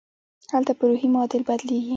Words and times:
هلته 0.53 0.71
پر 0.77 0.85
روحي 0.91 1.07
معادل 1.13 1.41
بدلېږي. 1.47 1.89